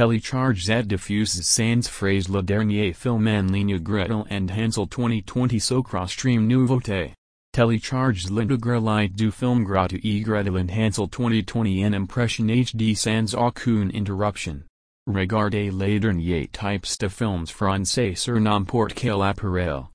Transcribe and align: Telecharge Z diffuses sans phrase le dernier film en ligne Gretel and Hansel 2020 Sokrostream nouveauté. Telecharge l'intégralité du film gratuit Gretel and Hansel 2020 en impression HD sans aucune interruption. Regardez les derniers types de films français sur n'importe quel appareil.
Telecharge 0.00 0.64
Z 0.64 0.88
diffuses 0.88 1.46
sans 1.46 1.86
phrase 1.86 2.30
le 2.30 2.40
dernier 2.40 2.94
film 2.94 3.28
en 3.28 3.52
ligne 3.52 3.78
Gretel 3.78 4.24
and 4.30 4.50
Hansel 4.50 4.86
2020 4.86 5.60
Sokrostream 5.60 6.46
nouveauté. 6.48 7.12
Telecharge 7.52 8.30
l'intégralité 8.30 9.14
du 9.14 9.30
film 9.30 9.62
gratuit 9.62 10.22
Gretel 10.22 10.56
and 10.56 10.70
Hansel 10.70 11.06
2020 11.06 11.84
en 11.84 11.92
impression 11.92 12.46
HD 12.46 12.96
sans 12.96 13.34
aucune 13.34 13.90
interruption. 13.94 14.62
Regardez 15.06 15.70
les 15.70 16.00
derniers 16.00 16.48
types 16.50 16.98
de 16.98 17.08
films 17.08 17.46
français 17.46 18.14
sur 18.14 18.40
n'importe 18.40 18.94
quel 18.94 19.20
appareil. 19.20 19.84